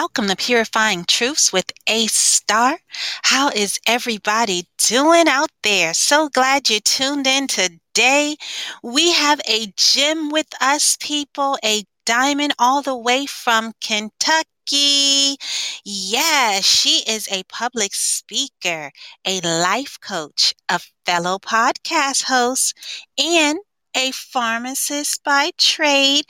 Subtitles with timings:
[0.00, 2.78] Welcome to Purifying Truths with A Star.
[3.20, 5.92] How is everybody doing out there?
[5.92, 8.36] So glad you tuned in today.
[8.82, 15.36] We have a gem with us, people, a diamond all the way from Kentucky.
[15.84, 18.92] Yeah, she is a public speaker,
[19.26, 22.74] a life coach, a fellow podcast host,
[23.18, 23.58] and
[23.96, 26.24] a pharmacist by trade.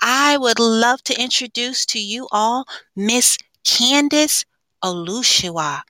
[0.00, 4.44] I would love to introduce to you all Miss Candace
[4.82, 5.82] Olushala.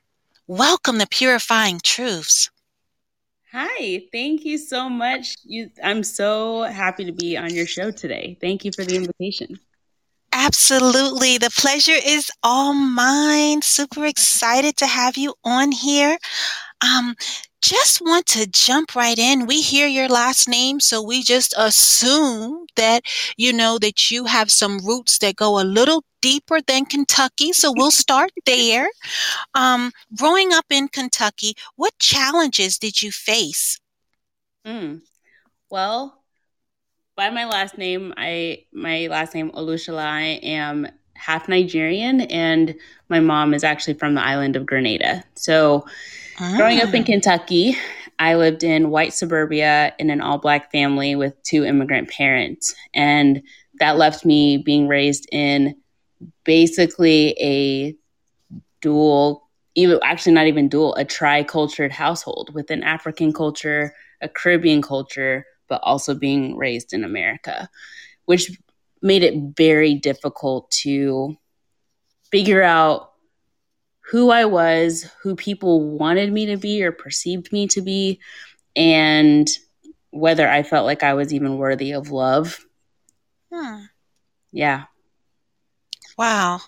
[0.47, 2.51] Welcome to Purifying Truths.
[3.53, 5.37] Hi, thank you so much.
[5.45, 8.37] You, I'm so happy to be on your show today.
[8.41, 9.59] Thank you for the invitation.
[10.33, 11.39] Absolutely.
[11.39, 13.63] The pleasure is all mine.
[13.63, 16.19] Super excited to have you on here.
[16.83, 17.17] Um,
[17.67, 19.47] just want to jump right in.
[19.47, 23.03] We hear your last name, so we just assume that,
[23.37, 27.53] you know, that you have some roots that go a little deeper than Kentucky.
[27.53, 28.89] So we'll start there.
[29.57, 33.81] Um, growing up in Kentucky, what challenges did you face?
[34.65, 35.03] Mm.
[35.69, 36.23] Well,
[37.17, 42.77] by my last name, I my last name Olushala, I am half Nigerian, and
[43.09, 45.25] my mom is actually from the island of Grenada.
[45.35, 45.87] So
[46.37, 47.07] Growing up in ah.
[47.07, 47.77] Kentucky,
[48.19, 52.75] I lived in white suburbia in an all black family with two immigrant parents.
[52.95, 53.43] And
[53.79, 55.77] that left me being raised in
[56.45, 57.95] basically a
[58.81, 64.83] dual, even actually not even dual, a tri-cultured household with an African culture, a Caribbean
[64.83, 67.69] culture, but also being raised in America,
[68.27, 68.51] which
[69.03, 71.37] made it very difficult to
[72.31, 73.13] figure out
[74.09, 78.21] who I was, who people wanted me to be or perceived me to be,
[78.77, 79.49] and
[80.11, 82.65] whether I felt like I was even worthy of love.
[83.53, 83.85] Hmm.
[84.53, 84.85] Yeah.
[86.17, 86.61] Wow.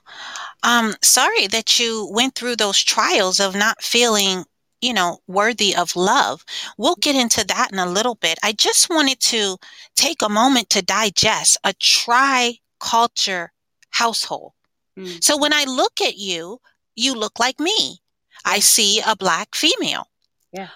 [0.63, 4.45] Um, sorry that you went through those trials of not feeling,
[4.81, 6.45] you know, worthy of love.
[6.77, 8.39] We'll get into that in a little bit.
[8.43, 9.57] I just wanted to
[9.95, 13.53] take a moment to digest a tri culture
[13.91, 14.53] household.
[14.99, 15.23] Mm.
[15.23, 16.61] So when I look at you,
[16.99, 17.99] you look like me.
[18.45, 20.07] I see a black female.
[20.53, 20.69] Yeah.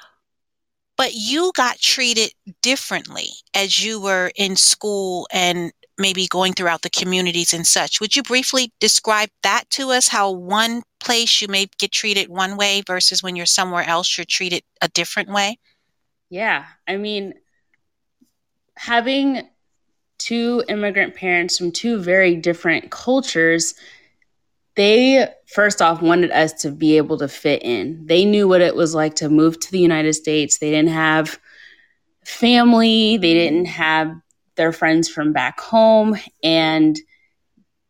[0.97, 6.91] But you got treated differently as you were in school and maybe going throughout the
[6.91, 8.00] communities and such.
[8.00, 10.09] Would you briefly describe that to us?
[10.09, 14.25] How one place you may get treated one way versus when you're somewhere else, you're
[14.25, 15.59] treated a different way?
[16.31, 16.65] Yeah.
[16.87, 17.34] I mean,
[18.77, 19.49] having
[20.19, 23.75] two immigrant parents from two very different cultures
[24.75, 28.06] they first off wanted us to be able to fit in.
[28.06, 30.59] They knew what it was like to move to the United States.
[30.59, 31.38] They didn't have
[32.25, 34.15] family, they didn't have
[34.56, 36.99] their friends from back home, and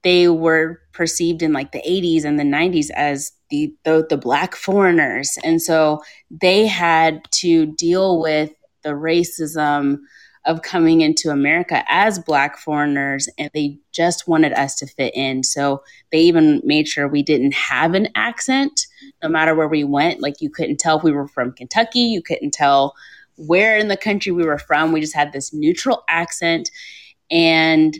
[0.02, 4.56] they were perceived in like the 80s and the 90s as the, the, the black
[4.56, 5.38] foreigners.
[5.44, 8.50] And so they had to deal with
[8.82, 9.98] the racism,
[10.44, 15.44] of coming into America as Black foreigners, and they just wanted us to fit in.
[15.44, 18.86] So they even made sure we didn't have an accent
[19.22, 20.20] no matter where we went.
[20.20, 22.94] Like you couldn't tell if we were from Kentucky, you couldn't tell
[23.36, 24.92] where in the country we were from.
[24.92, 26.70] We just had this neutral accent
[27.30, 27.96] and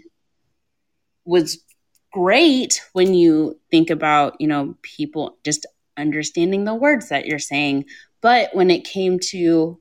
[1.24, 1.58] was
[2.12, 5.64] great when you think about, you know, people just
[5.96, 7.84] understanding the words that you're saying.
[8.20, 9.80] But when it came to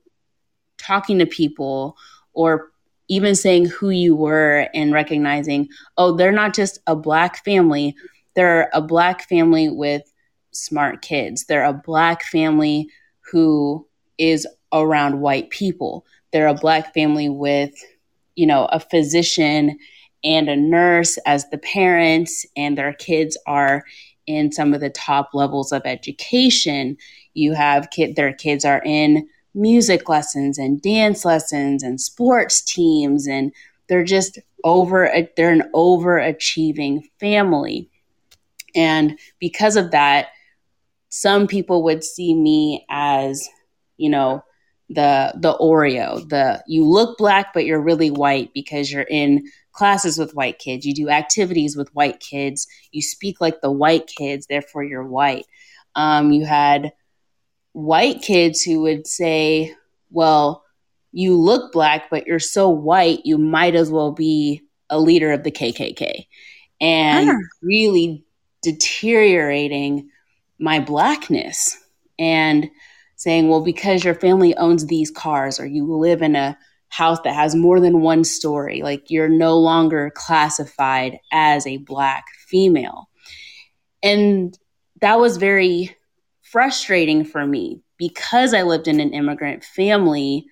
[0.78, 1.96] talking to people
[2.34, 2.70] or
[3.08, 5.68] even saying who you were and recognizing,
[5.98, 7.94] oh, they're not just a black family,
[8.34, 10.02] they're a black family with
[10.52, 11.44] smart kids.
[11.46, 12.88] They're a black family
[13.20, 13.86] who
[14.18, 16.06] is around white people.
[16.32, 17.74] They're a black family with,
[18.36, 19.78] you know, a physician
[20.24, 23.84] and a nurse as the parents, and their kids are
[24.26, 26.96] in some of the top levels of education.
[27.34, 33.26] You have kid, their kids are in music lessons and dance lessons and sports teams
[33.26, 33.52] and
[33.88, 37.90] they're just over they're an overachieving family.
[38.74, 40.28] And because of that
[41.14, 43.46] some people would see me as
[43.98, 44.42] you know
[44.88, 50.18] the the oreo the you look black but you're really white because you're in classes
[50.18, 50.86] with white kids.
[50.86, 52.66] You do activities with white kids.
[52.92, 55.46] You speak like the white kids therefore you're white.
[55.94, 56.92] Um, you had
[57.72, 59.74] white kids who would say,
[60.10, 60.64] well,
[61.12, 65.42] you look black, but you're so white, you might as well be a leader of
[65.42, 66.26] the KKK.
[66.80, 67.34] And ah.
[67.62, 68.24] really
[68.62, 70.08] deteriorating
[70.58, 71.76] my blackness
[72.18, 72.70] and
[73.16, 76.56] saying, well, because your family owns these cars or you live in a
[76.88, 82.24] house that has more than one story, like you're no longer classified as a black
[82.48, 83.08] female.
[84.02, 84.56] And
[85.00, 85.96] that was very
[86.52, 90.44] frustrating for me because I lived in an immigrant family.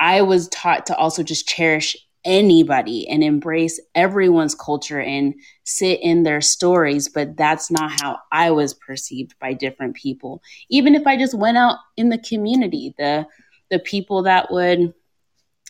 [0.00, 1.94] I was taught to also just cherish
[2.24, 5.34] anybody and embrace everyone's culture and
[5.64, 10.42] sit in their stories, but that's not how I was perceived by different people.
[10.70, 13.26] Even if I just went out in the community, the
[13.70, 14.94] the people that would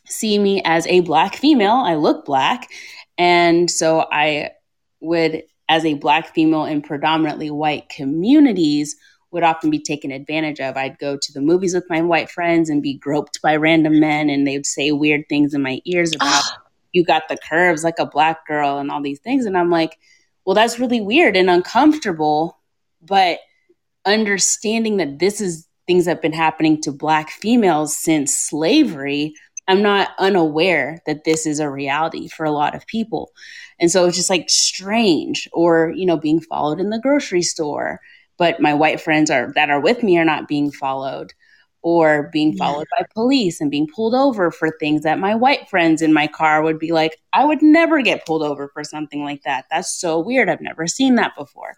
[0.06, 2.70] see me as a black female, I look black,
[3.18, 4.52] and so I
[5.00, 8.96] would as a black female in predominantly white communities
[9.30, 10.76] would often be taken advantage of.
[10.76, 14.30] I'd go to the movies with my white friends and be groped by random men,
[14.30, 16.44] and they'd say weird things in my ears about
[16.92, 19.44] you got the curves like a black girl and all these things.
[19.44, 19.98] And I'm like,
[20.44, 22.58] well, that's really weird and uncomfortable.
[23.02, 23.40] But
[24.06, 29.34] understanding that this is things that have been happening to black females since slavery,
[29.68, 33.32] I'm not unaware that this is a reality for a lot of people.
[33.78, 38.00] And so it's just like strange, or, you know, being followed in the grocery store
[38.38, 41.34] but my white friends are that are with me are not being followed
[41.82, 43.02] or being followed yeah.
[43.02, 46.62] by police and being pulled over for things that my white friends in my car
[46.62, 49.66] would be like, I would never get pulled over for something like that.
[49.70, 50.48] That's so weird.
[50.48, 51.76] I've never seen that before.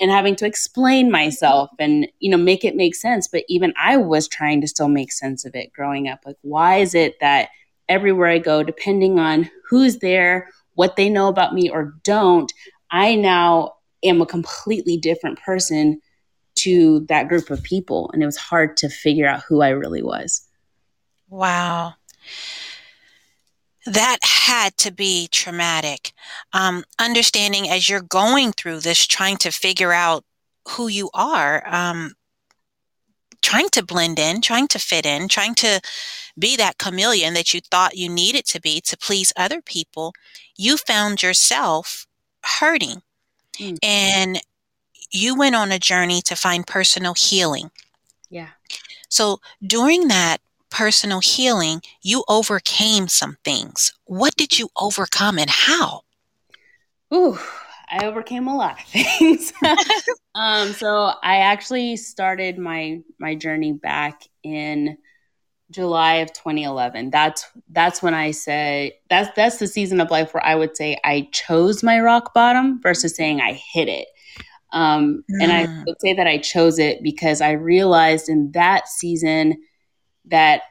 [0.00, 3.28] And having to explain myself and, you know, make it make sense.
[3.28, 6.20] But even I was trying to still make sense of it growing up.
[6.24, 7.48] Like, why is it that
[7.88, 12.52] everywhere I go, depending on who's there, what they know about me or don't,
[12.90, 16.00] I now am a completely different person
[16.56, 18.10] to that group of people.
[18.12, 20.46] And it was hard to figure out who I really was.
[21.28, 21.94] Wow.
[23.84, 26.12] That had to be traumatic.
[26.52, 30.24] Um, understanding as you're going through this, trying to figure out
[30.70, 32.14] who you are, um,
[33.42, 35.80] trying to blend in, trying to fit in, trying to
[36.36, 40.12] be that chameleon that you thought you needed to be to please other people,
[40.56, 42.06] you found yourself
[42.42, 43.02] hurting.
[43.58, 43.78] Mm.
[43.82, 44.40] And
[45.10, 47.70] you went on a journey to find personal healing.
[48.30, 48.48] Yeah.
[49.08, 50.38] So during that
[50.70, 53.92] personal healing, you overcame some things.
[54.04, 56.02] What did you overcome and how?
[57.14, 57.38] Ooh,
[57.88, 59.52] I overcame a lot of things.
[60.34, 64.98] um, so I actually started my my journey back in
[65.70, 67.10] July of 2011.
[67.10, 70.98] That's that's when I said that's that's the season of life where I would say
[71.04, 74.08] I chose my rock bottom versus saying I hit it.
[74.72, 75.42] Um, mm.
[75.42, 75.84] And I mm.
[75.86, 79.60] would say that I chose it because I realized in that season
[80.26, 80.62] that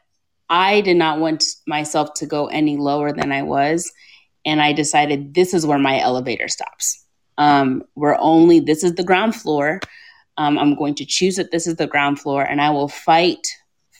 [0.50, 3.92] I did not want myself to go any lower than I was,
[4.46, 7.04] and I decided this is where my elevator stops.
[7.38, 9.80] Um, we're only this is the ground floor.
[10.38, 13.46] Um, I'm going to choose that this is the ground floor, and I will fight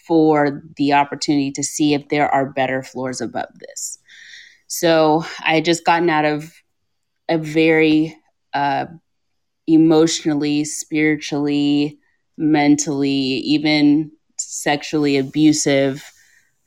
[0.08, 3.98] for the opportunity to see if there are better floors above this.
[4.68, 6.54] So I had just gotten out of
[7.30, 8.16] a very
[8.54, 8.86] uh,
[9.68, 12.00] emotionally, spiritually,
[12.38, 16.12] mentally, even sexually abusive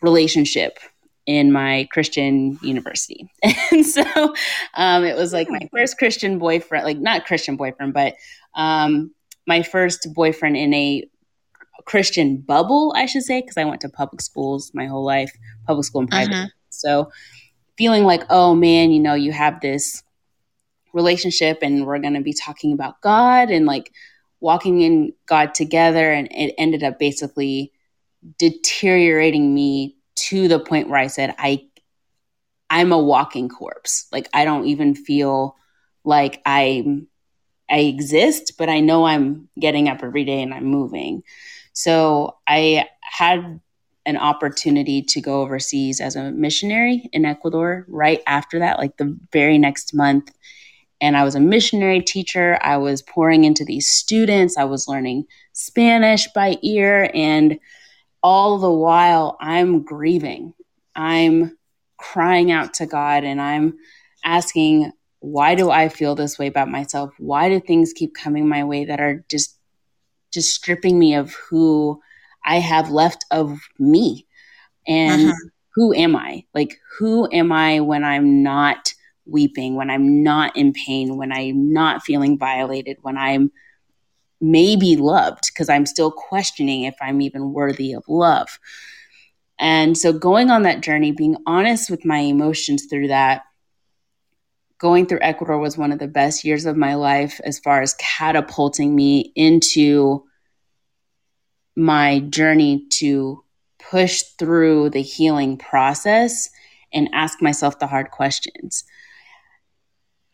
[0.00, 0.78] relationship
[1.26, 3.30] in my Christian university.
[3.70, 4.34] and so
[4.74, 8.14] um, it was like my first Christian boyfriend, like not Christian boyfriend, but
[8.54, 9.12] um,
[9.46, 11.08] my first boyfriend in a
[11.88, 15.32] Christian bubble, I should say, because I went to public schools my whole life,
[15.66, 16.34] public school and private.
[16.34, 16.46] Uh-huh.
[16.68, 17.10] So
[17.78, 20.02] feeling like, oh man, you know, you have this
[20.92, 23.90] relationship and we're going to be talking about God and like
[24.40, 26.12] walking in God together.
[26.12, 27.72] And it ended up basically
[28.36, 31.68] deteriorating me to the point where I said, I,
[32.68, 34.08] I'm a walking corpse.
[34.12, 35.56] Like I don't even feel
[36.04, 37.06] like I'm,
[37.70, 41.22] I exist, but I know I'm getting up every day and I'm moving.
[41.78, 43.60] So I had
[44.04, 49.16] an opportunity to go overseas as a missionary in Ecuador right after that, like the
[49.32, 50.32] very next month.
[51.00, 52.58] And I was a missionary teacher.
[52.62, 54.56] I was pouring into these students.
[54.56, 57.12] I was learning Spanish by ear.
[57.14, 57.60] And
[58.24, 60.54] all the while, I'm grieving.
[60.96, 61.56] I'm
[61.96, 63.78] crying out to God and I'm
[64.24, 67.14] asking, why do I feel this way about myself?
[67.18, 69.57] Why do things keep coming my way that are just
[70.32, 72.00] just stripping me of who
[72.44, 74.26] I have left of me.
[74.86, 75.48] And uh-huh.
[75.74, 76.44] who am I?
[76.54, 78.94] Like, who am I when I'm not
[79.26, 83.52] weeping, when I'm not in pain, when I'm not feeling violated, when I'm
[84.40, 88.58] maybe loved, because I'm still questioning if I'm even worthy of love.
[89.58, 93.42] And so, going on that journey, being honest with my emotions through that,
[94.78, 97.94] going through Ecuador was one of the best years of my life as far as
[97.94, 100.24] catapulting me into
[101.76, 103.42] my journey to
[103.78, 106.48] push through the healing process
[106.92, 108.84] and ask myself the hard questions.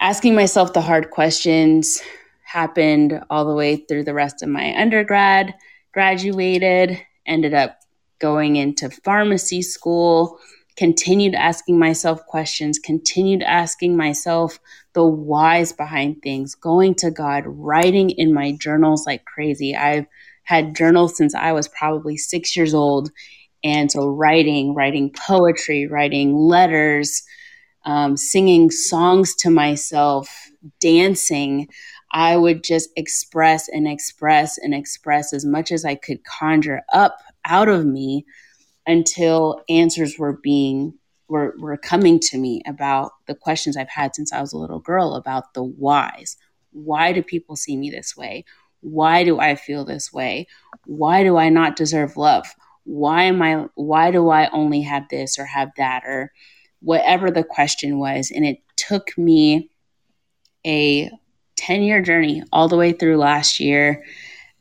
[0.00, 2.00] Asking myself the hard questions
[2.44, 5.54] happened all the way through the rest of my undergrad,
[5.92, 7.78] graduated, ended up
[8.18, 10.38] going into pharmacy school,
[10.76, 14.58] continued asking myself questions, continued asking myself
[14.92, 19.76] the whys behind things, going to God, writing in my journals like crazy.
[19.76, 20.06] I've
[20.44, 23.10] had journals since I was probably six years old.
[23.62, 27.22] And so, writing, writing poetry, writing letters,
[27.86, 30.50] um, singing songs to myself,
[30.80, 31.68] dancing,
[32.12, 37.18] I would just express and express and express as much as I could conjure up
[37.44, 38.24] out of me
[38.86, 40.94] until answers were being
[41.28, 44.78] were, were coming to me about the questions I've had since I was a little
[44.78, 46.36] girl about the whys.
[46.70, 48.44] Why do people see me this way?
[48.80, 50.46] Why do I feel this way?
[50.84, 52.46] Why do I not deserve love?
[52.84, 56.32] Why am I why do I only have this or have that or
[56.80, 59.70] whatever the question was and it took me
[60.66, 61.10] a
[61.56, 64.04] 10 year journey all the way through last year.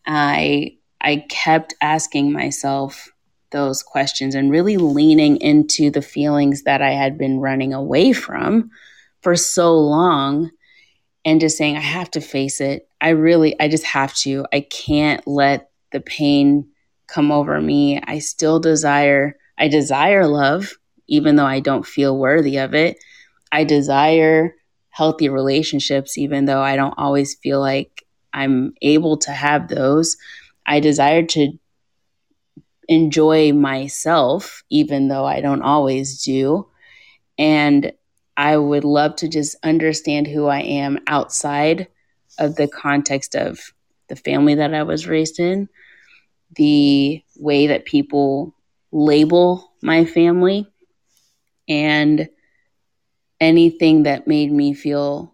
[0.06, 3.13] I I kept asking myself
[3.54, 8.70] those questions and really leaning into the feelings that I had been running away from
[9.22, 10.52] for so long
[11.24, 12.90] and just saying I have to face it.
[13.00, 14.46] I really I just have to.
[14.52, 16.68] I can't let the pain
[17.08, 18.02] come over me.
[18.04, 20.74] I still desire I desire love
[21.08, 22.98] even though I don't feel worthy of it.
[23.52, 24.56] I desire
[24.90, 30.18] healthy relationships, even though I don't always feel like I'm able to have those.
[30.66, 31.58] I desire to
[32.88, 36.68] enjoy myself, even though I don't always do.
[37.38, 37.94] And
[38.36, 41.88] I would love to just understand who I am outside
[42.40, 43.60] of the context of
[44.08, 45.70] the family that I was raised in,
[46.56, 48.56] the way that people
[48.92, 50.68] label my family,
[51.68, 52.30] and
[53.40, 55.34] anything that made me feel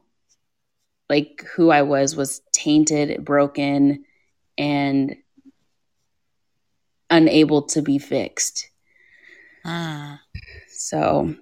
[1.10, 4.06] like who I was was tainted, broken,
[4.58, 5.16] and
[7.10, 8.70] unable to be fixed.
[9.66, 10.22] Ah.
[10.68, 11.36] So,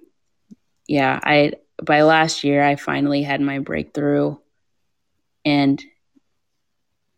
[0.86, 4.36] yeah, I by last year I finally had my breakthrough
[5.44, 5.82] and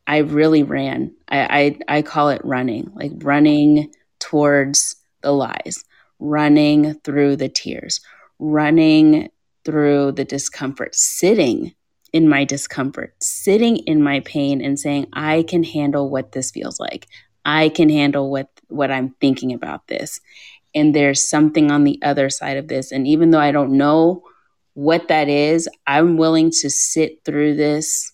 [0.07, 1.14] I really ran.
[1.28, 5.85] I, I, I call it running, like running towards the lies,
[6.19, 8.00] running through the tears,
[8.38, 9.30] running
[9.64, 11.75] through the discomfort, sitting
[12.12, 16.80] in my discomfort, sitting in my pain and saying, I can handle what this feels
[16.80, 17.07] like.
[17.44, 20.20] I can handle what, what I'm thinking about this.
[20.75, 22.92] And there's something on the other side of this.
[22.92, 24.23] And even though I don't know
[24.75, 28.12] what that is, I'm willing to sit through this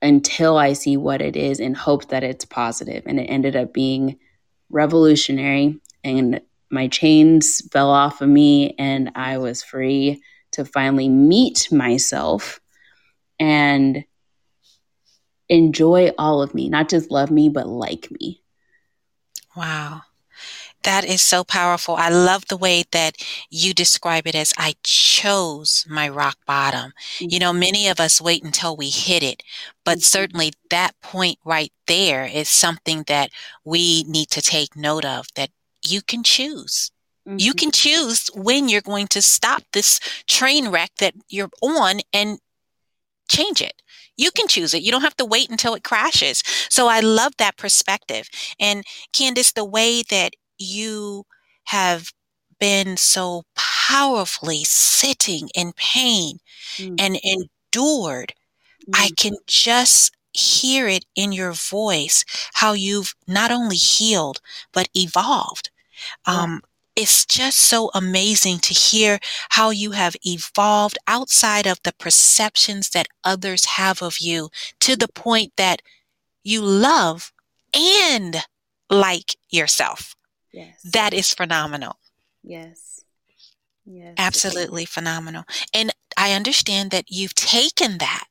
[0.00, 3.02] until I see what it is and hope that it's positive.
[3.06, 4.18] And it ended up being
[4.70, 5.80] revolutionary.
[6.02, 6.40] And
[6.70, 12.60] my chains fell off of me, and I was free to finally meet myself
[13.38, 14.04] and
[15.48, 18.41] enjoy all of me, not just love me, but like me.
[19.56, 20.02] Wow.
[20.82, 21.94] That is so powerful.
[21.94, 23.16] I love the way that
[23.50, 26.92] you describe it as I chose my rock bottom.
[27.18, 27.26] Mm-hmm.
[27.30, 29.42] You know, many of us wait until we hit it,
[29.84, 30.00] but mm-hmm.
[30.00, 33.30] certainly that point right there is something that
[33.64, 35.50] we need to take note of that
[35.86, 36.90] you can choose.
[37.28, 37.36] Mm-hmm.
[37.38, 42.40] You can choose when you're going to stop this train wreck that you're on and
[43.28, 43.81] change it.
[44.16, 44.82] You can choose it.
[44.82, 46.42] You don't have to wait until it crashes.
[46.68, 48.28] So I love that perspective.
[48.60, 51.24] And Candace, the way that you
[51.64, 52.10] have
[52.58, 56.38] been so powerfully sitting in pain
[56.76, 56.94] mm.
[56.98, 58.34] and endured,
[58.86, 58.92] mm.
[58.94, 64.40] I can just hear it in your voice how you've not only healed,
[64.72, 65.70] but evolved.
[66.26, 66.62] Um,
[66.94, 69.18] it's just so amazing to hear
[69.50, 75.08] how you have evolved outside of the perceptions that others have of you to the
[75.08, 75.80] point that
[76.44, 77.32] you love
[77.74, 78.44] and
[78.90, 80.14] like yourself.
[80.52, 80.82] Yes.
[80.82, 81.96] That is phenomenal.
[82.42, 83.04] Yes.
[83.84, 84.14] Yes.
[84.18, 85.44] Absolutely phenomenal.
[85.72, 88.26] And I understand that you've taken that,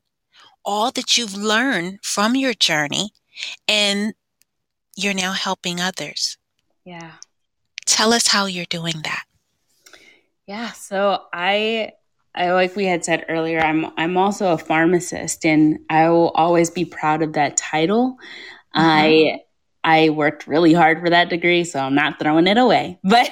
[0.64, 3.12] all that you've learned from your journey,
[3.68, 4.14] and
[4.96, 6.38] you're now helping others.
[6.86, 7.14] Yeah.
[7.86, 9.24] Tell us how you're doing that.
[10.48, 11.94] Yeah, so I
[12.34, 16.70] I like we had said earlier, I'm I'm also a pharmacist and I will always
[16.70, 18.18] be proud of that title.
[18.76, 18.80] Mm-hmm.
[18.80, 19.40] I
[19.84, 23.00] I worked really hard for that degree, so I'm not throwing it away.
[23.04, 23.30] But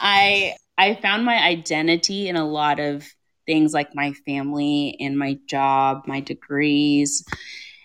[0.00, 3.06] I I found my identity in a lot of
[3.46, 7.24] things like my family and my job, my degrees.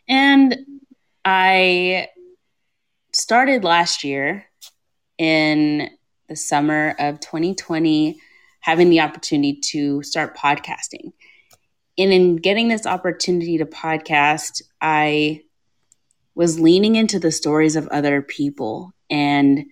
[0.08, 0.56] And
[1.26, 2.08] I
[3.14, 4.47] started last year
[5.18, 5.90] in
[6.28, 8.20] the summer of 2020
[8.60, 11.14] having the opportunity to start podcasting.
[11.98, 15.44] and in getting this opportunity to podcast, I
[16.36, 19.66] was leaning into the stories of other people and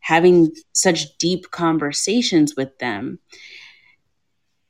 [0.00, 3.18] having such deep conversations with them.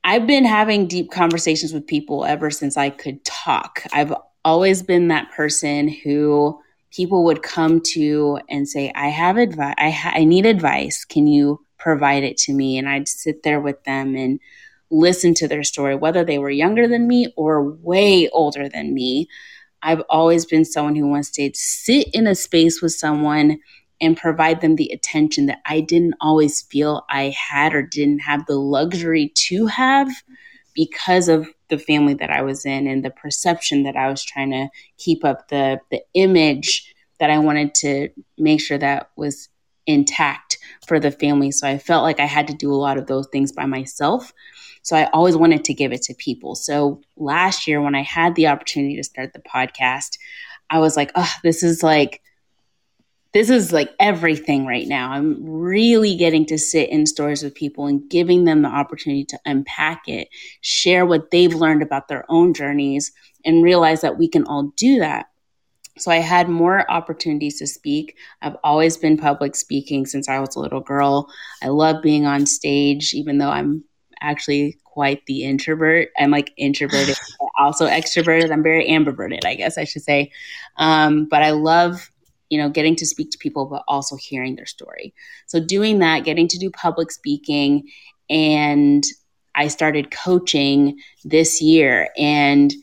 [0.02, 3.82] I've been having deep conversations with people ever since I could talk.
[3.92, 4.14] I've
[4.44, 6.58] always been that person who
[6.90, 9.74] people would come to and say, "I have advice.
[9.78, 11.04] I, ha- I need advice.
[11.04, 14.40] Can you provide it to me?" And I'd sit there with them and
[14.90, 19.28] listen to their story, whether they were younger than me or way older than me.
[19.82, 23.58] I've always been someone who wants to sit in a space with someone
[24.00, 28.46] and provide them the attention that I didn't always feel I had or didn't have
[28.46, 30.08] the luxury to have
[30.76, 34.52] because of the family that I was in and the perception that I was trying
[34.52, 34.68] to
[34.98, 39.48] keep up the the image that I wanted to make sure that was
[39.86, 41.50] intact for the family.
[41.50, 44.32] So I felt like I had to do a lot of those things by myself.
[44.82, 46.54] So I always wanted to give it to people.
[46.54, 50.18] So last year, when I had the opportunity to start the podcast,
[50.70, 52.20] I was like, oh, this is like,
[53.36, 55.12] this is like everything right now.
[55.12, 59.38] I'm really getting to sit in stores with people and giving them the opportunity to
[59.44, 60.28] unpack it,
[60.62, 63.12] share what they've learned about their own journeys,
[63.44, 65.26] and realize that we can all do that.
[65.98, 68.16] So I had more opportunities to speak.
[68.40, 71.28] I've always been public speaking since I was a little girl.
[71.62, 73.84] I love being on stage, even though I'm
[74.22, 76.08] actually quite the introvert.
[76.18, 77.18] I'm like introverted,
[77.58, 78.50] also extroverted.
[78.50, 80.32] I'm very ambiverted, I guess I should say.
[80.78, 82.10] Um, but I love,
[82.50, 85.14] you know, getting to speak to people, but also hearing their story.
[85.46, 87.88] So doing that, getting to do public speaking,
[88.30, 89.04] and
[89.54, 92.74] I started coaching this year and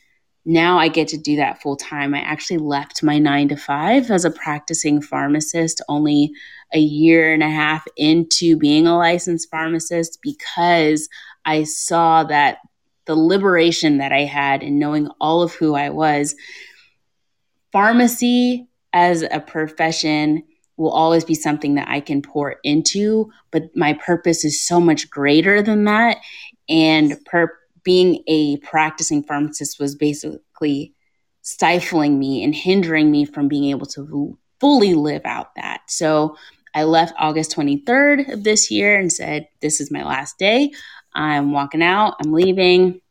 [0.46, 2.14] now I get to do that full time.
[2.14, 6.34] I actually left my nine to five as a practicing pharmacist only
[6.74, 11.08] a year and a half into being a licensed pharmacist because
[11.46, 12.58] I saw that
[13.06, 16.36] the liberation that I had in knowing all of who I was.
[17.72, 20.44] Pharmacy as a profession
[20.78, 25.10] will always be something that I can pour into, but my purpose is so much
[25.10, 26.18] greater than that.
[26.68, 30.94] And per- being a practicing pharmacist was basically
[31.42, 35.82] stifling me and hindering me from being able to fully live out that.
[35.88, 36.38] So
[36.74, 40.72] I left August 23rd of this year and said, This is my last day.
[41.14, 43.02] I'm walking out, I'm leaving.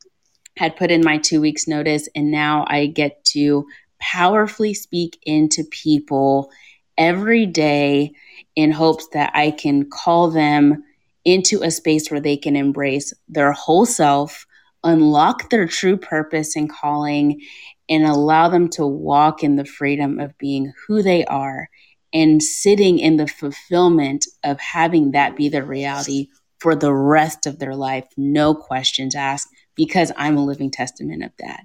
[0.57, 3.67] Had put in my two weeks' notice, and now I get to
[4.03, 6.51] powerfully speak into people
[6.99, 8.13] every day
[8.57, 10.83] in hopes that I can call them
[11.25, 14.45] into a space where they can embrace their whole self,
[14.83, 17.41] unlock their true purpose and calling,
[17.89, 21.69] and allow them to walk in the freedom of being who they are
[22.13, 27.59] and sitting in the fulfillment of having that be their reality for the rest of
[27.59, 31.65] their life, no questions asked, because I'm a living testament of that.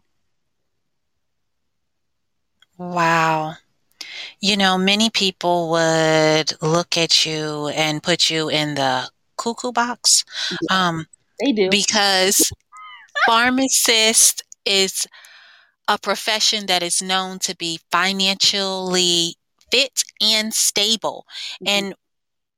[2.78, 3.56] Wow.
[4.40, 10.24] You know, many people would look at you and put you in the cuckoo box.
[10.70, 11.08] Yeah, um,
[11.40, 11.70] they do.
[11.70, 12.52] Because
[13.26, 15.08] pharmacist is
[15.88, 19.36] a profession that is known to be financially
[19.72, 21.26] fit and stable.
[21.64, 21.68] Mm-hmm.
[21.68, 21.96] And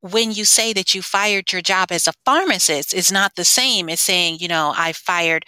[0.02, 3.90] when you say that you fired your job as a pharmacist is not the same
[3.90, 5.46] as saying, you know, I fired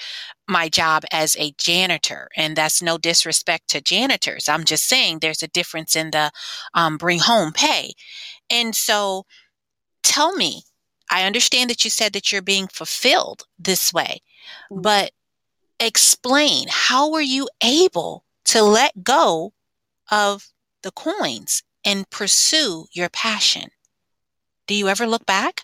[0.52, 2.28] my job as a janitor.
[2.36, 4.48] And that's no disrespect to janitors.
[4.48, 6.32] I'm just saying there's a difference in the
[6.74, 7.94] um, bring home pay.
[8.50, 9.26] And so
[10.04, 10.64] tell me,
[11.10, 14.22] I understand that you said that you're being fulfilled this way,
[14.72, 14.82] mm-hmm.
[14.82, 15.12] but
[15.80, 19.54] explain how were you able to let go
[20.12, 20.50] of
[20.84, 23.70] the coins and pursue your passion?
[24.68, 25.62] Do you ever look back?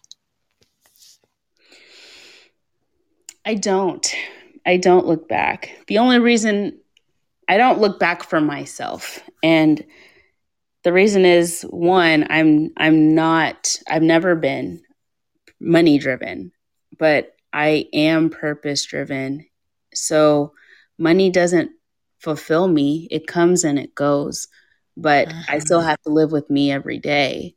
[3.46, 4.14] I don't.
[4.68, 5.72] I don't look back.
[5.88, 6.78] The only reason
[7.48, 9.84] I don't look back for myself and
[10.84, 14.82] the reason is one I'm I'm not I've never been
[15.60, 16.52] money driven,
[17.00, 19.46] but I am purpose driven.
[19.94, 20.54] So
[20.98, 21.72] money doesn't
[22.20, 23.08] fulfill me.
[23.10, 24.48] It comes and it goes,
[24.96, 25.44] but uh-huh.
[25.48, 27.56] I still have to live with me every day.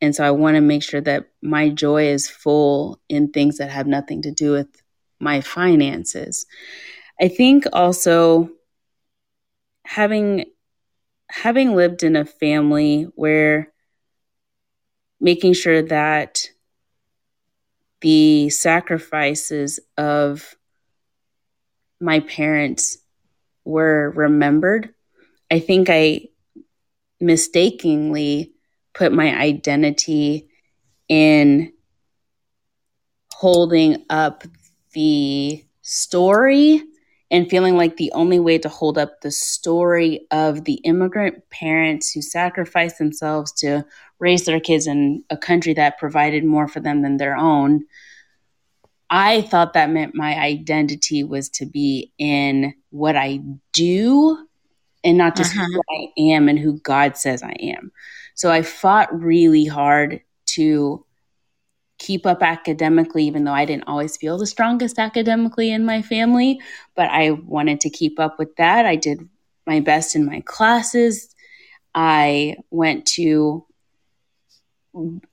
[0.00, 3.70] And so I want to make sure that my joy is full in things that
[3.70, 4.68] have nothing to do with
[5.20, 6.46] my finances.
[7.20, 8.50] I think also
[9.84, 10.44] having
[11.30, 13.72] having lived in a family where
[15.20, 16.48] making sure that
[18.00, 20.54] the sacrifices of
[22.00, 22.98] my parents
[23.64, 24.94] were remembered.
[25.50, 26.28] I think I
[27.20, 28.52] mistakenly
[28.94, 30.48] put my identity
[31.08, 31.72] in
[33.32, 34.44] holding up
[34.92, 36.82] the story
[37.30, 42.10] and feeling like the only way to hold up the story of the immigrant parents
[42.10, 43.84] who sacrificed themselves to
[44.18, 47.84] raise their kids in a country that provided more for them than their own.
[49.10, 53.40] I thought that meant my identity was to be in what I
[53.72, 54.46] do
[55.04, 55.66] and not just uh-huh.
[55.66, 57.92] who I am and who God says I am.
[58.34, 61.04] So I fought really hard to
[61.98, 66.60] keep up academically, even though I didn't always feel the strongest academically in my family.
[66.94, 68.86] But I wanted to keep up with that.
[68.86, 69.28] I did
[69.66, 71.34] my best in my classes.
[71.94, 73.66] I went to,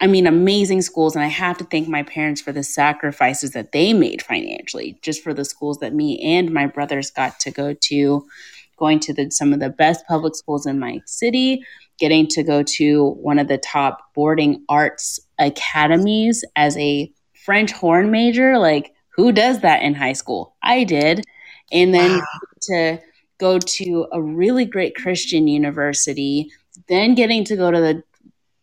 [0.01, 1.15] I mean, amazing schools.
[1.15, 5.23] And I have to thank my parents for the sacrifices that they made financially, just
[5.23, 8.25] for the schools that me and my brothers got to go to,
[8.77, 11.63] going to the, some of the best public schools in my city,
[11.99, 17.11] getting to go to one of the top boarding arts academies as a
[17.45, 18.57] French horn major.
[18.57, 20.55] Like, who does that in high school?
[20.61, 21.23] I did.
[21.71, 22.25] And then wow.
[22.63, 22.99] to
[23.37, 26.51] go to a really great Christian university,
[26.87, 28.03] then getting to go to the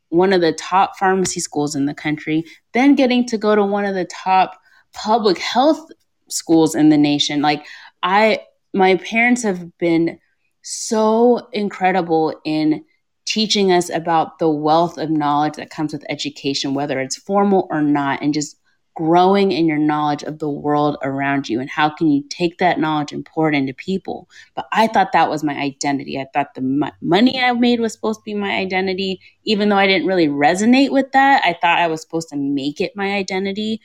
[0.09, 3.87] one of the top pharmacy schools in the country, then getting to go to one
[3.87, 4.61] of the top
[4.93, 5.91] public health
[6.29, 7.41] schools in the nation.
[7.41, 7.67] Like
[8.03, 8.41] I
[8.75, 10.19] my parents have been
[10.63, 12.85] so incredible in
[13.25, 17.83] teaching us about the wealth of knowledge that comes with education, whether it's formal or
[17.83, 18.57] not, and just
[18.95, 22.79] growing in your knowledge of the world around you and how can you take that
[22.79, 24.29] knowledge and pour it into people?
[24.55, 26.19] But i thought that was my identity.
[26.19, 29.21] I thought the money i made was supposed to be my identity.
[29.45, 32.81] Even though i didn't really resonate with that i thought i was supposed to make
[32.81, 33.81] it my identity.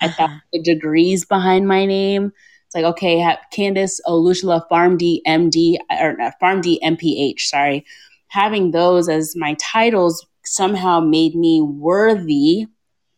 [0.00, 0.08] Uh-huh.
[0.08, 0.40] i thought uh-huh.
[0.52, 2.32] the degrees behind my name.
[2.66, 7.84] It's like okay candace olushala pharmd md or not, pharmd mph sorry
[8.28, 12.66] having those as my titles somehow made me worthy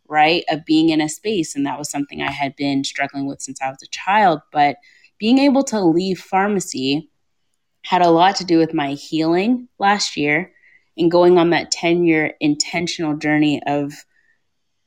[0.08, 1.54] right of being in a space.
[1.54, 4.40] And that was something i had been struggling with since i was a child.
[4.52, 4.76] But
[5.18, 7.10] being able to leave pharmacy
[7.84, 10.52] had a lot to do with my healing last year
[10.96, 13.92] and going on that 10 year intentional journey of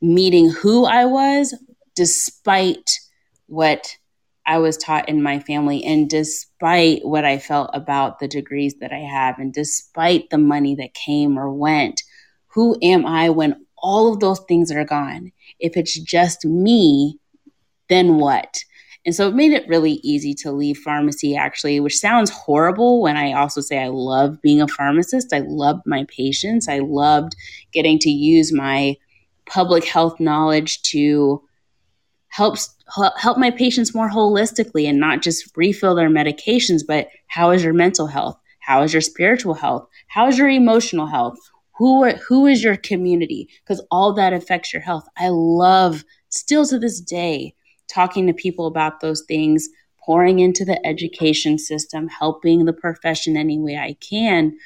[0.02, 1.56] meeting who i was
[1.96, 2.90] despite
[3.48, 3.98] what
[4.52, 5.82] I was taught in my family.
[5.86, 10.76] And despite what I felt about the degrees that I have, and despite the money
[10.76, 12.04] that came or went,
[12.48, 15.32] who am I when all of those things are gone?
[15.62, 17.18] If it's just me,
[17.88, 18.66] then what?
[19.06, 23.16] And so it made it really easy to leave pharmacy, actually, which sounds horrible when
[23.16, 25.32] I also say I love being a pharmacist.
[25.32, 26.68] I loved my patients.
[26.68, 27.38] I loved
[27.72, 28.98] getting to use my
[29.46, 31.42] public health knowledge to
[32.32, 32.76] helps
[33.17, 37.74] help my patients more holistically and not just refill their medications but how is your
[37.74, 38.38] mental health?
[38.60, 39.88] How is your spiritual health?
[40.08, 41.38] How is your emotional health?
[41.78, 43.50] Who are, who is your community?
[43.63, 45.08] Because all that affects your health.
[45.17, 47.56] I love still to this day
[47.88, 49.70] talking to people about those things
[50.06, 54.58] pouring into the education system helping the profession any way i can.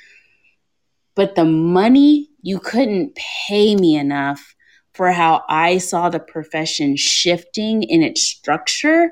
[1.15, 3.15] But the money you couldn't
[3.47, 4.54] pay me enough
[4.95, 9.11] for how I saw the profession shifting in its structure,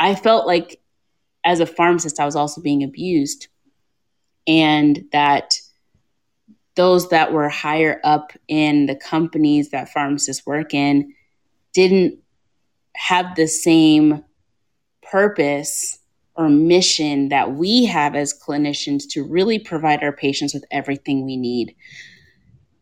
[0.00, 0.80] I felt like
[1.44, 3.48] as a pharmacist, I was also being abused.
[4.46, 5.60] And that
[6.74, 11.14] those that were higher up in the companies that pharmacists work in
[11.74, 12.18] didn't
[12.96, 14.24] have the same
[15.02, 15.98] purpose
[16.34, 21.36] or mission that we have as clinicians to really provide our patients with everything we
[21.36, 21.76] need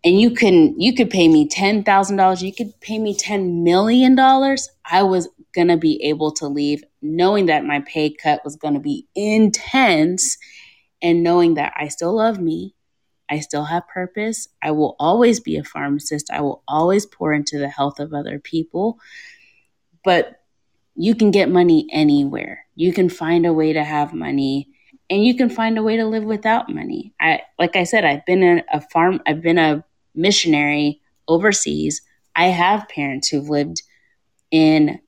[0.04, 3.62] and you can you could pay me ten thousand dollars, you could pay me ten
[3.62, 8.56] million dollars, I was gonna be able to leave knowing that my pay cut was
[8.56, 10.36] gonna be intense
[11.02, 12.74] and knowing that I still love me,
[13.28, 17.58] I still have purpose, I will always be a pharmacist, I will always pour into
[17.58, 18.98] the health of other people.
[20.04, 20.40] But
[20.96, 22.66] you can get money anywhere.
[22.74, 24.68] You can find a way to have money
[25.08, 27.14] and you can find a way to live without money.
[27.20, 32.02] I like I said, I've been a, a farm I've been a missionary overseas,
[32.34, 33.82] I have parents who've lived
[34.50, 35.00] in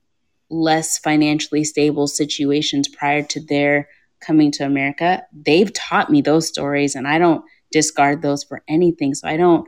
[0.49, 3.89] less financially stable situations prior to their
[4.19, 5.23] coming to America.
[5.33, 9.13] They've taught me those stories and I don't discard those for anything.
[9.13, 9.67] So I don't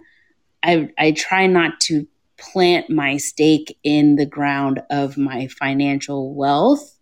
[0.64, 6.98] I I try not to plant my stake in the ground of my financial wealth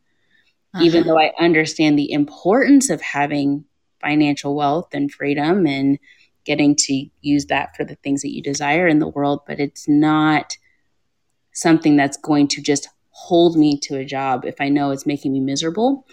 [0.76, 0.84] uh-huh.
[0.84, 3.63] even though I understand the importance of having
[4.02, 5.98] financial wealth and freedom and
[6.45, 9.88] getting to use that for the things that you desire in the world, but it's
[9.88, 10.58] not
[11.53, 15.31] something that's going to just hold me to a job if I know it's making
[15.31, 16.05] me miserable.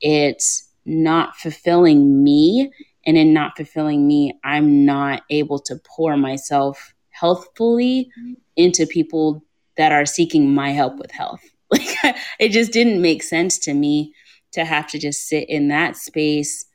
[0.00, 2.70] It's not fulfilling me.
[3.06, 8.10] And in not fulfilling me, I'm not able to pour myself healthfully
[8.56, 9.42] into people
[9.76, 11.40] that are seeking my help with health.
[11.72, 14.12] Like it just didn't make sense to me
[14.50, 16.66] to have to just sit in that space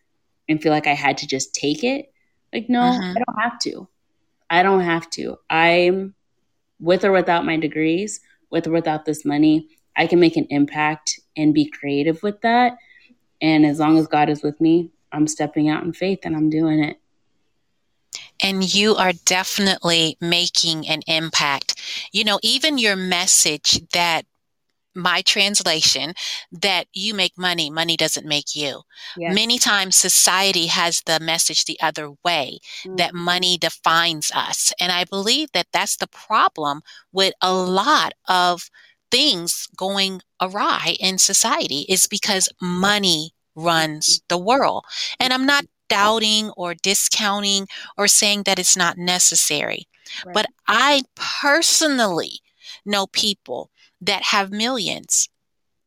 [0.47, 2.13] and feel like I had to just take it.
[2.56, 3.15] Like, no, uh-huh.
[3.18, 3.88] I don't have to.
[4.50, 5.38] I don't have to.
[5.50, 6.15] I'm
[6.80, 11.20] with or without my degrees, with or without this money, I can make an impact
[11.36, 12.78] and be creative with that.
[13.41, 16.50] And as long as God is with me, I'm stepping out in faith and I'm
[16.50, 16.98] doing it.
[18.41, 21.82] And you are definitely making an impact.
[22.13, 24.24] You know, even your message that
[24.96, 26.14] my translation
[26.52, 28.82] that you make money, money doesn't make you.
[29.18, 29.36] Yes.
[29.36, 32.96] Many times society has the message the other way mm-hmm.
[32.96, 34.74] that money defines us.
[34.80, 36.82] And I believe that that's the problem
[37.12, 38.70] with a lot of
[39.12, 44.86] things going awry in society is because money runs the world.
[45.20, 49.88] And I'm not doubting or discounting or saying that it's not necessary.
[50.26, 50.34] Right.
[50.34, 52.40] But I personally
[52.86, 53.70] know people
[54.06, 55.30] that have millions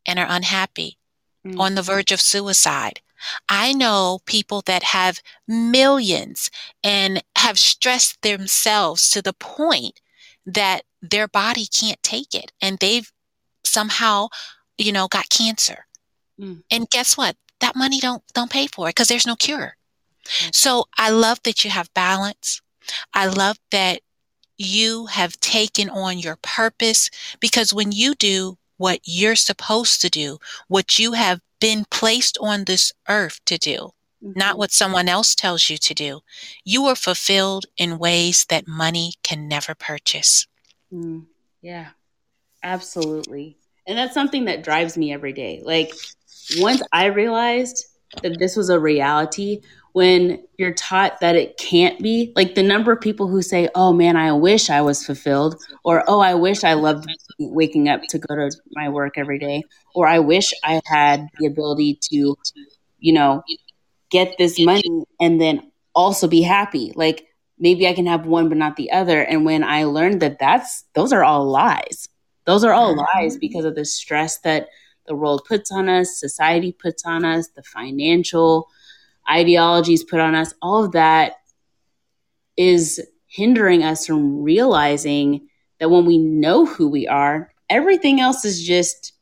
[0.07, 0.98] and are unhappy
[1.46, 1.59] mm.
[1.59, 3.00] on the verge of suicide.
[3.48, 6.50] I know people that have millions
[6.85, 10.00] and have stressed themselves to the point
[10.46, 13.11] that their body can't take it and they've
[13.64, 14.28] somehow,
[14.76, 15.87] you know, got cancer.
[16.40, 16.62] Mm.
[16.70, 17.37] And guess what?
[17.61, 19.76] That money don't don't pay for it because there's no cure.
[20.24, 20.54] Mm.
[20.54, 22.62] So I love that you have balance.
[23.12, 24.00] I love that
[24.59, 30.38] you have taken on your purpose because when you do what you're supposed to do,
[30.68, 33.92] what you have been placed on this earth to do,
[34.23, 34.33] mm-hmm.
[34.37, 36.21] not what someone else tells you to do,
[36.64, 40.47] you are fulfilled in ways that money can never purchase.
[40.92, 41.27] Mm,
[41.61, 41.88] yeah,
[42.62, 43.57] absolutely.
[43.87, 45.62] And that's something that drives me every day.
[45.64, 45.92] Like,
[46.59, 47.87] once I realized
[48.23, 49.61] that this was a reality,
[49.92, 53.92] when you're taught that it can't be like the number of people who say oh
[53.92, 58.18] man i wish i was fulfilled or oh i wish i loved waking up to
[58.18, 59.62] go to my work every day
[59.94, 62.37] or i wish i had the ability to
[62.98, 63.42] you know
[64.11, 66.92] get this money and then also be happy.
[66.94, 67.27] Like
[67.59, 69.22] maybe i can have one but not the other.
[69.22, 72.09] And when i learned that that's those are all lies.
[72.44, 73.20] Those are all mm-hmm.
[73.20, 74.68] lies because of the stress that
[75.07, 78.68] the world puts on us society puts on us the financial
[79.30, 81.34] ideologies put on us, all of that
[82.56, 88.64] is hindering us from realizing that when we know who we are, everything else is
[88.64, 89.12] just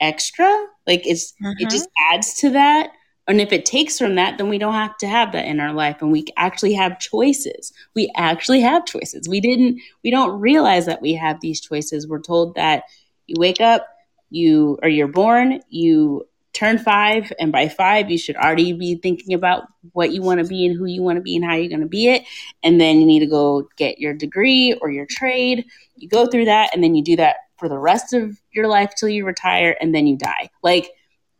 [0.00, 0.48] extra.
[0.86, 1.52] Like it's mm-hmm.
[1.58, 2.90] it just adds to that.
[3.26, 5.72] And if it takes from that, then we don't have to have that in our
[5.72, 7.72] life and we actually have choices.
[7.94, 9.28] We actually have choices.
[9.28, 12.06] We didn't we don't realize that we have these choices.
[12.06, 12.84] We're told that
[13.26, 13.86] you wake up,
[14.28, 19.34] you or you're born, you turn five, and by five, you should already be thinking
[19.34, 21.68] about what you want to be and who you want to be and how you're
[21.68, 22.24] going to be it.
[22.62, 25.66] And then you need to go get your degree or your trade.
[25.96, 28.92] You go through that, and then you do that for the rest of your life
[28.98, 30.48] till you retire, and then you die.
[30.62, 30.90] Like,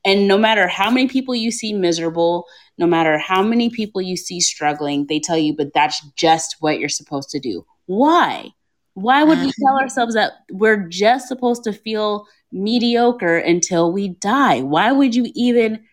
[0.05, 2.47] and no matter how many people you see miserable,
[2.77, 6.79] no matter how many people you see struggling, they tell you, but that's just what
[6.79, 7.65] you're supposed to do.
[7.87, 8.51] Why?
[8.95, 9.83] Why would we tell uh-huh.
[9.83, 14.63] ourselves that we're just supposed to feel mediocre until we die.
[14.63, 15.85] Why would you even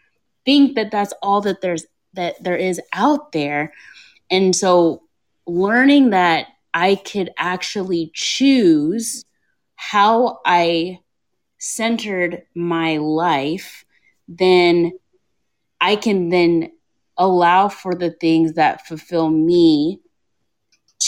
[0.46, 3.74] think that that's all that there's that there is out there?
[4.30, 5.04] And so
[5.46, 9.26] learning that I could actually choose
[9.76, 11.00] how I
[11.58, 13.84] centered my life,
[14.28, 14.94] then
[15.82, 16.72] I can then
[17.18, 20.00] allow for the things that fulfill me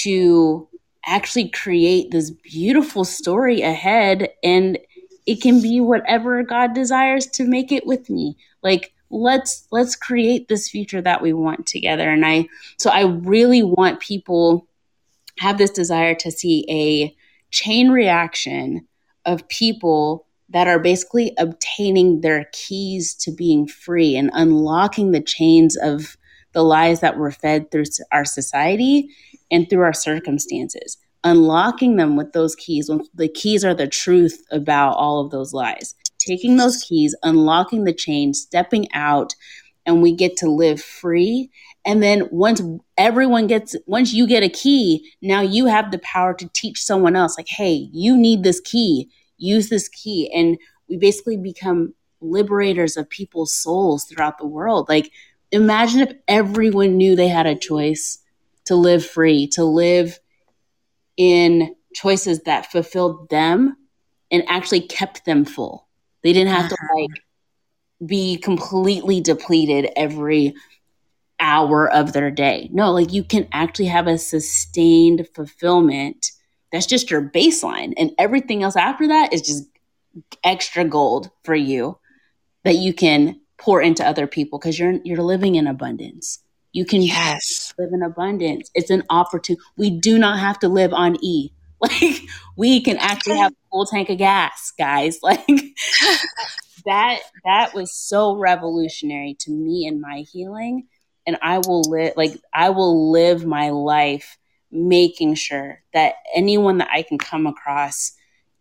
[0.02, 0.68] to
[1.06, 4.78] actually create this beautiful story ahead and
[5.26, 8.38] it can be whatever God desires to make it with me.
[8.62, 12.10] Like let's let's create this future that we want together.
[12.10, 14.68] And I so I really want people
[15.40, 17.16] have this desire to see a
[17.52, 18.88] chain reaction
[19.26, 25.78] of people that are basically obtaining their keys to being free and unlocking the chains
[25.78, 26.18] of
[26.52, 29.10] the lies that were fed through our society
[29.54, 34.44] and through our circumstances unlocking them with those keys when the keys are the truth
[34.52, 35.96] about all of those lies.
[36.20, 39.34] Taking those keys unlocking the chain stepping out
[39.86, 41.50] and we get to live free.
[41.86, 42.62] And then once
[42.98, 47.16] everyone gets once you get a key now you have the power to teach someone
[47.16, 49.10] else like hey you need this key.
[49.38, 50.32] Use this key.
[50.34, 50.58] And
[50.90, 54.88] we basically become liberators of people's souls throughout the world.
[54.88, 55.12] Like
[55.52, 58.20] imagine if everyone knew they had a choice
[58.66, 60.20] to live free to live
[61.18, 63.76] in choices that fulfilled them
[64.32, 65.88] and actually kept them full.
[66.24, 67.02] They didn't have to uh-huh.
[67.02, 67.12] like
[68.06, 70.56] be completely depleted every
[71.40, 72.70] hour of their day.
[72.72, 76.32] No, like you can actually have a sustained fulfillment.
[76.72, 77.94] That's just your baseline.
[77.98, 79.66] And everything else after that is just
[80.44, 81.98] extra gold for you
[82.64, 86.40] that you can pour into other people because you're you're living in abundance.
[86.74, 87.74] You can yes.
[87.78, 88.70] live in abundance.
[88.74, 89.64] It's an opportunity.
[89.78, 91.52] We do not have to live on E.
[91.84, 92.22] Like
[92.56, 95.20] we can actually have a full tank of gas, guys.
[95.24, 95.46] Like
[96.86, 100.88] that that was so revolutionary to me in my healing.
[101.28, 104.38] And I will live like I will live my life
[104.72, 108.14] making sure that anyone that I can come across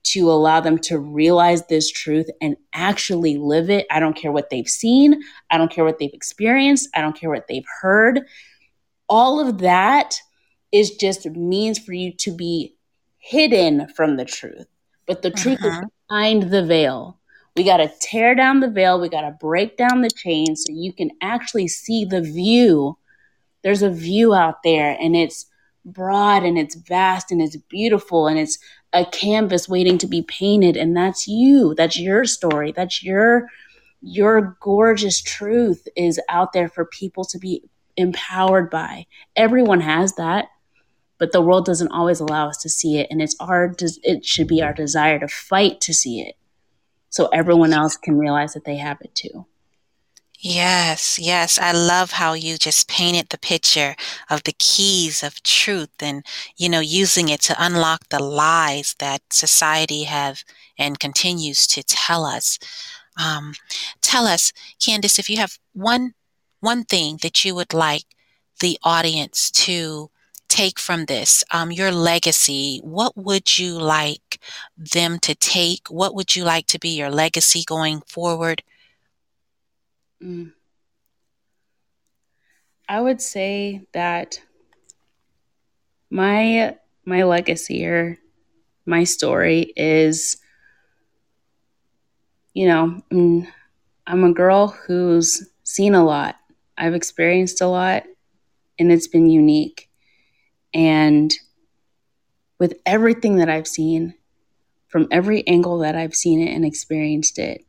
[0.05, 3.87] to allow them to realize this truth and actually live it.
[3.91, 7.31] I don't care what they've seen, I don't care what they've experienced, I don't care
[7.31, 8.23] what they've heard.
[9.09, 10.17] All of that
[10.73, 12.77] is just means for you to be
[13.19, 14.67] hidden from the truth.
[15.07, 15.83] But the truth uh-huh.
[15.83, 17.19] is behind the veil.
[17.55, 20.73] We got to tear down the veil, we got to break down the chain so
[20.73, 22.97] you can actually see the view.
[23.63, 25.47] There's a view out there and it's
[25.85, 28.59] broad and it's vast and it's beautiful and it's
[28.93, 30.77] a canvas waiting to be painted.
[30.77, 31.75] And that's you.
[31.77, 32.73] That's your story.
[32.73, 33.49] That's your
[34.01, 37.63] your gorgeous truth is out there for people to be
[37.97, 39.07] empowered by.
[39.37, 40.49] Everyone has that
[41.23, 43.07] but the world doesn't always allow us to see it.
[43.09, 46.35] And it's our it should be our desire to fight to see it
[47.11, 49.47] so everyone else can realize that they have it too
[50.45, 51.57] Yes, yes.
[51.59, 53.95] I love how you just painted the picture
[54.29, 56.27] of the keys of truth and,
[56.57, 60.43] you know, using it to unlock the lies that society have
[60.77, 62.59] and continues to tell us.
[63.23, 63.55] Um,
[64.01, 66.15] tell us, Candace, if you have one
[66.61, 68.05] one thing that you would like
[68.61, 70.11] the audience to
[70.49, 74.41] take from this, um, your legacy, what would you like
[74.77, 75.89] them to take?
[75.89, 78.63] What would you like to be your legacy going forward?
[80.23, 80.53] Mm.
[82.89, 84.41] I would say that
[86.11, 88.19] my my legacy or
[88.87, 90.37] my story is
[92.55, 93.49] you know, I'm,
[94.07, 96.37] I'm a girl who's seen a lot.
[96.77, 98.05] I've experienced a lot
[98.79, 99.89] and it's been unique.
[100.75, 101.33] And
[102.59, 104.15] with everything that I've seen,
[104.89, 107.65] from every angle that I've seen it and experienced it,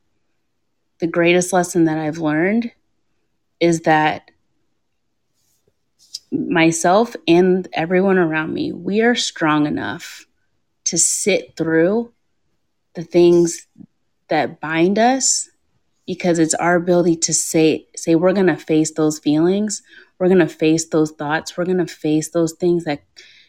[0.99, 2.71] the greatest lesson that I've learned
[3.60, 4.32] is that
[6.32, 10.25] myself and everyone around me, we are strong enough
[10.86, 12.12] to sit through
[12.95, 13.67] the things
[14.29, 15.49] that bind us
[16.06, 19.82] because it's our ability to say say we're going to face those feelings,
[20.19, 23.03] we're going to face those thoughts, we're going to face those things that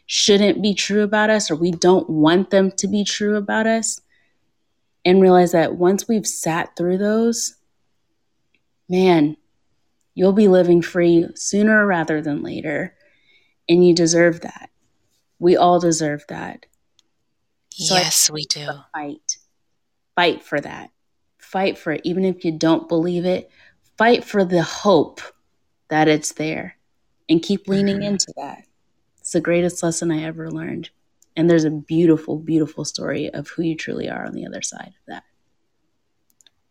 [0.07, 4.01] shouldn't be true about us or we don't want them to be true about us
[5.05, 7.57] and realize that once we've sat through those,
[8.89, 9.37] man,
[10.15, 12.95] you'll be living free sooner rather than later.
[13.69, 14.71] And you deserve that.
[15.39, 16.67] We all deserve that.
[17.71, 18.67] So yes, we do.
[18.93, 19.39] Fight.
[20.15, 20.91] Fight for that.
[21.39, 22.03] Fight for it.
[22.05, 23.51] Even if you don't believe it,
[23.99, 25.21] fight for the hope
[25.89, 26.77] that it's there
[27.29, 28.15] and keep leaning mm-hmm.
[28.15, 28.65] into that.
[29.19, 30.91] It's the greatest lesson I ever learned.
[31.37, 34.89] And there's a beautiful, beautiful story of who you truly are on the other side
[34.89, 35.25] of that.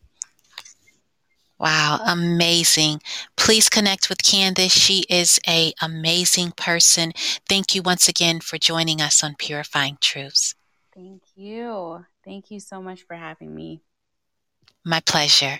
[1.59, 3.01] Wow, amazing.
[3.36, 4.71] Please connect with Candace.
[4.71, 7.11] She is a amazing person.
[7.49, 10.55] Thank you once again for joining us on Purifying Truths.
[10.95, 12.05] Thank you.
[12.23, 13.82] Thank you so much for having me.
[14.86, 15.59] My pleasure.